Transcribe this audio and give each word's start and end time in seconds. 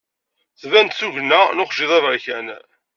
Tban-d 0.61 0.91
tugna 0.97 1.41
n 1.55 1.61
uxjiḍ 1.63 1.91
aberkan. 1.97 2.47